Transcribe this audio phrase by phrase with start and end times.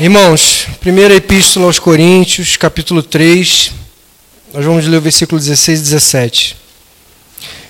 [0.00, 3.70] Irmãos, primeira epístola aos Coríntios, capítulo 3,
[4.54, 6.56] nós vamos ler o versículo 16 e 17.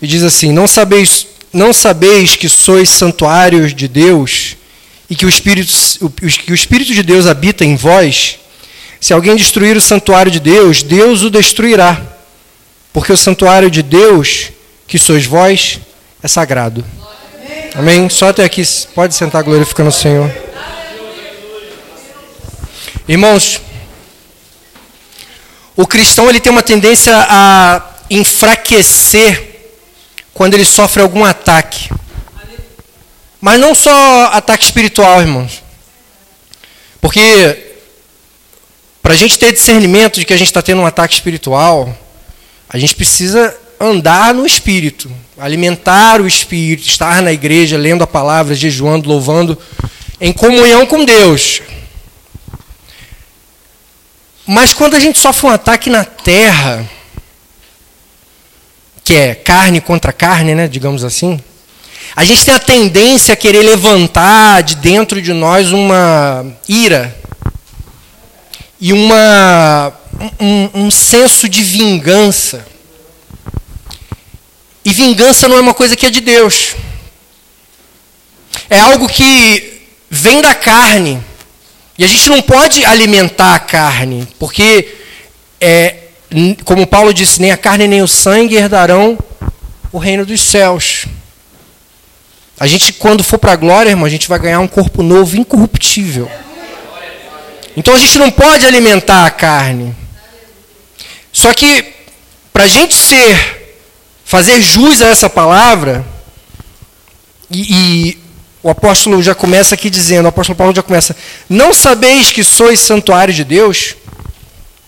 [0.00, 4.56] E diz assim: Não sabeis, não sabeis que sois santuários de Deus
[5.10, 5.70] e que o, Espírito,
[6.46, 8.38] que o Espírito de Deus habita em vós?
[8.98, 12.00] Se alguém destruir o santuário de Deus, Deus o destruirá.
[12.90, 14.50] Porque o santuário de Deus,
[14.88, 15.78] que sois vós,
[16.22, 16.82] é sagrado.
[17.74, 18.08] Amém?
[18.08, 18.62] Só até aqui.
[18.94, 20.43] Pode sentar glorificando o Senhor.
[23.06, 23.60] Irmãos,
[25.76, 29.72] o cristão ele tem uma tendência a enfraquecer
[30.32, 31.90] quando ele sofre algum ataque.
[33.40, 35.62] Mas não só ataque espiritual, irmãos.
[37.00, 37.74] Porque
[39.02, 41.94] para a gente ter discernimento de que a gente está tendo um ataque espiritual,
[42.66, 48.54] a gente precisa andar no espírito, alimentar o espírito, estar na igreja, lendo a palavra,
[48.54, 49.58] jejuando, louvando,
[50.18, 51.60] em comunhão com Deus.
[54.46, 56.88] Mas quando a gente sofre um ataque na terra,
[59.02, 61.40] que é carne contra carne, né, digamos assim,
[62.14, 67.14] a gente tem a tendência a querer levantar de dentro de nós uma ira
[68.78, 69.92] e uma,
[70.38, 72.66] um, um senso de vingança.
[74.84, 76.76] E vingança não é uma coisa que é de Deus.
[78.68, 81.22] É algo que vem da carne
[81.96, 84.96] e a gente não pode alimentar a carne, porque,
[85.60, 85.96] é,
[86.64, 89.16] como Paulo disse, nem a carne nem o sangue herdarão
[89.92, 91.06] o reino dos céus.
[92.58, 95.36] A gente, quando for para a glória, irmão, a gente vai ganhar um corpo novo,
[95.36, 96.30] incorruptível.
[97.76, 99.94] Então a gente não pode alimentar a carne.
[101.32, 101.94] Só que,
[102.52, 103.76] para a gente ser,
[104.24, 106.04] fazer jus a essa palavra,
[107.50, 108.23] e, e
[108.64, 111.14] o apóstolo já começa aqui dizendo, o apóstolo Paulo já começa,
[111.50, 113.94] não sabeis que sois santuário de Deus?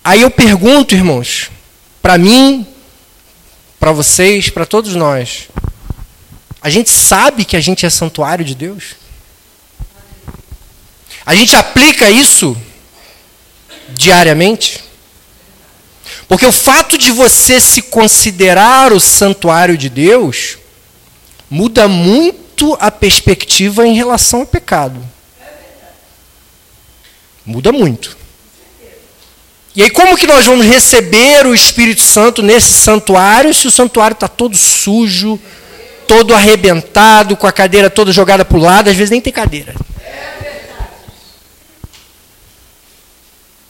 [0.02, 1.50] Aí eu pergunto, irmãos,
[2.00, 2.66] para mim,
[3.78, 5.48] para vocês, para todos nós,
[6.62, 8.96] a gente sabe que a gente é santuário de Deus?
[11.26, 12.56] A gente aplica isso
[13.90, 14.82] diariamente?
[16.26, 20.56] Porque o fato de você se considerar o santuário de Deus
[21.50, 24.98] muda muito muito a perspectiva em relação ao pecado.
[27.44, 28.16] Muda muito.
[29.74, 34.14] E aí, como que nós vamos receber o Espírito Santo nesse santuário se o santuário
[34.14, 35.38] está todo sujo,
[36.08, 39.74] todo arrebentado, com a cadeira toda jogada para o lado, às vezes nem tem cadeira.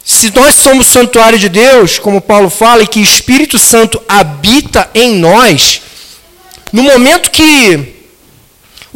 [0.05, 4.89] Se nós somos santuário de Deus, como Paulo fala, e que o Espírito Santo habita
[4.95, 5.83] em nós,
[6.73, 7.96] no momento que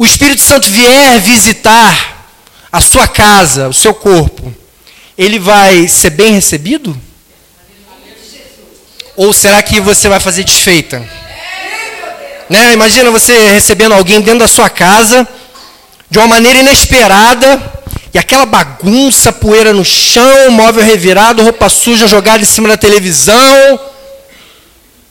[0.01, 2.25] o Espírito Santo vier visitar
[2.71, 4.51] a sua casa, o seu corpo,
[5.15, 6.99] ele vai ser bem recebido?
[9.15, 11.07] Ou será que você vai fazer desfeita?
[12.49, 12.73] Né?
[12.73, 15.27] Imagina você recebendo alguém dentro da sua casa,
[16.09, 17.61] de uma maneira inesperada,
[18.11, 23.79] e aquela bagunça, poeira no chão, móvel revirado, roupa suja jogada em cima da televisão.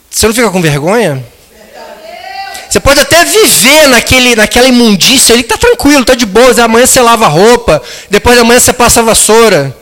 [0.09, 1.25] Você não fica com vergonha?
[2.71, 6.53] Você pode até viver naquele, naquela imundícia ali, está tranquilo, está de boa.
[6.63, 9.75] Amanhã você lava a roupa, depois da manhã você passa a vassoura.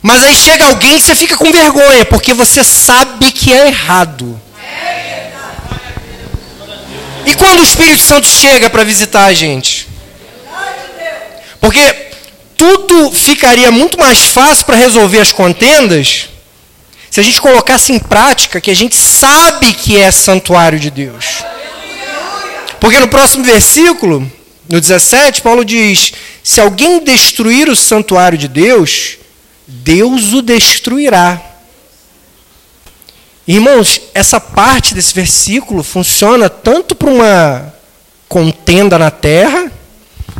[0.00, 4.40] Mas aí chega alguém e você fica com vergonha, porque você sabe que é errado.
[7.26, 9.86] E quando o Espírito Santo chega para visitar a gente?
[11.60, 11.94] Porque
[12.56, 16.30] tudo ficaria muito mais fácil para resolver as contendas
[17.10, 21.51] se a gente colocasse em prática que a gente sabe que é santuário de Deus.
[22.82, 24.28] Porque no próximo versículo,
[24.68, 29.18] no 17, Paulo diz: Se alguém destruir o santuário de Deus,
[29.68, 31.40] Deus o destruirá.
[33.46, 37.72] Irmãos, essa parte desse versículo funciona tanto para uma
[38.28, 39.70] contenda na terra,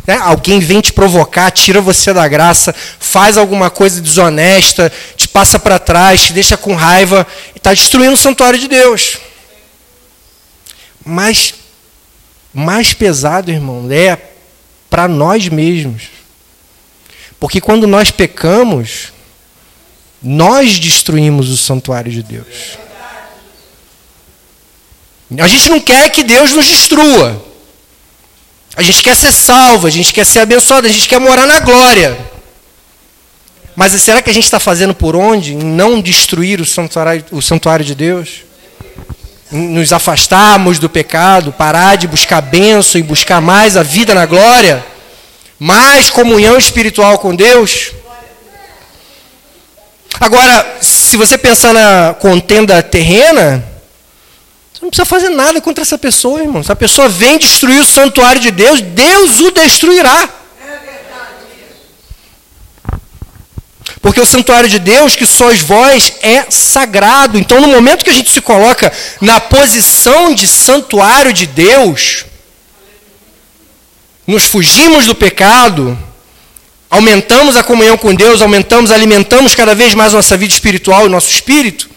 [0.05, 0.17] né?
[0.17, 5.79] alguém vem te provocar, tira você da graça, faz alguma coisa desonesta, te passa para
[5.79, 7.25] trás, te deixa com raiva
[7.55, 9.17] e está destruindo o santuário de Deus.
[11.05, 11.62] Mas
[12.53, 14.17] mais pesado, irmão, é
[14.89, 16.03] para nós mesmos.
[17.39, 19.11] Porque quando nós pecamos,
[20.21, 22.77] nós destruímos o santuário de Deus.
[25.39, 27.43] A gente não quer que Deus nos destrua.
[28.75, 31.59] A gente quer ser salvo, a gente quer ser abençoado, a gente quer morar na
[31.59, 32.17] glória.
[33.75, 35.53] Mas será que a gente está fazendo por onde?
[35.53, 38.43] Em não destruir o santuário, o santuário de Deus?
[39.53, 44.83] Nos afastarmos do pecado, parar de buscar bênção e buscar mais a vida na glória,
[45.59, 47.91] mais comunhão espiritual com Deus.
[50.19, 53.63] Agora, se você pensar na contenda terrena,
[54.73, 56.63] você não precisa fazer nada contra essa pessoa, irmão.
[56.63, 60.29] Se a pessoa vem destruir o santuário de Deus, Deus o destruirá.
[64.03, 67.39] Porque o santuário de Deus, que sois vós, é sagrado.
[67.39, 68.91] Então, no momento que a gente se coloca
[69.21, 72.25] na posição de santuário de Deus,
[74.27, 75.97] nos fugimos do pecado,
[76.89, 81.31] aumentamos a comunhão com Deus, aumentamos, alimentamos cada vez mais nossa vida espiritual e nosso
[81.31, 81.89] espírito,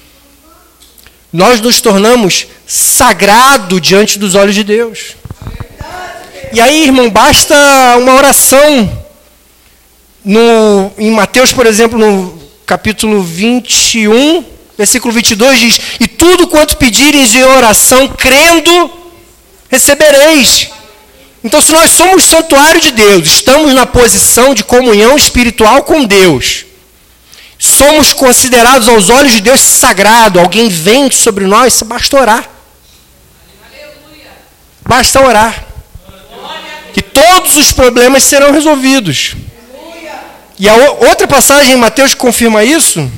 [1.33, 5.17] nós nos tornamos sagrado diante dos olhos de Deus.
[6.53, 7.57] E aí, irmão, basta
[7.99, 9.06] uma oração
[10.27, 12.37] no, em Mateus, por exemplo, no
[12.67, 14.45] capítulo 21,
[14.77, 18.91] versículo 22, diz: E tudo quanto pedires em oração, crendo,
[19.71, 20.69] recebereis.
[21.45, 26.67] Então, se nós somos santuário de Deus, estamos na posição de comunhão espiritual com Deus,
[27.57, 32.51] somos considerados aos olhos de Deus sagrado, alguém vem sobre nós, basta orar.
[34.83, 35.65] Basta orar.
[36.93, 39.37] Que todos os problemas serão resolvidos.
[40.59, 43.11] E a outra passagem em Mateus que confirma isso,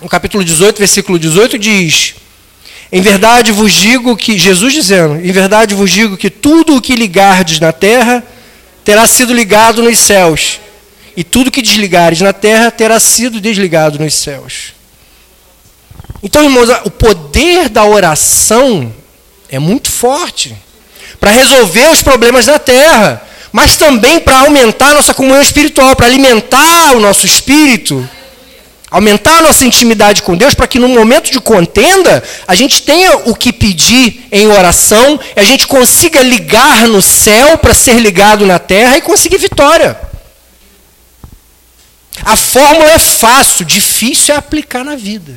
[0.00, 2.14] no capítulo 18, versículo 18, diz:
[2.90, 6.96] Em verdade vos digo que, Jesus dizendo, em verdade vos digo que tudo o que
[6.96, 8.24] ligardes na terra
[8.84, 10.58] terá sido ligado nos céus,
[11.16, 14.74] e tudo o que desligares na terra terá sido desligado nos céus.
[16.22, 18.92] Então, irmãos, o poder da oração
[19.48, 20.56] é muito forte
[21.20, 26.06] para resolver os problemas da terra mas também para aumentar a nossa comunhão espiritual, para
[26.06, 28.08] alimentar o nosso espírito,
[28.90, 33.18] aumentar a nossa intimidade com Deus, para que no momento de contenda a gente tenha
[33.26, 38.46] o que pedir em oração, e a gente consiga ligar no céu para ser ligado
[38.46, 39.98] na terra e conseguir vitória.
[42.24, 45.34] A fórmula é fácil, difícil é aplicar na vida.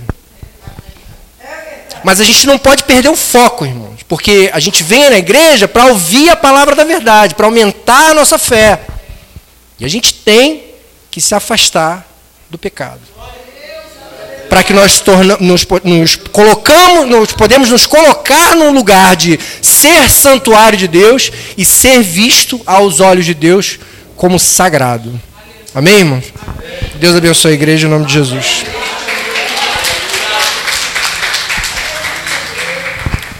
[2.04, 5.68] Mas a gente não pode perder o foco, irmãos, porque a gente vem na igreja
[5.68, 8.82] para ouvir a palavra da verdade, para aumentar a nossa fé.
[9.80, 10.64] E a gente tem
[11.10, 12.08] que se afastar
[12.50, 13.02] do pecado.
[14.50, 20.10] Para que nós torna, nos, nos colocamos, nos, podemos nos colocar num lugar de ser
[20.10, 23.80] santuário de Deus e ser visto aos olhos de Deus
[24.18, 25.20] como sagrado.
[25.74, 26.26] Amém, irmãos?
[26.96, 28.66] Deus abençoe a igreja em nome de Jesus.